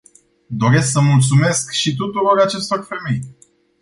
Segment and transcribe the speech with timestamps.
[0.49, 3.21] Doresc să mulțumesc și tuturor acestor femei.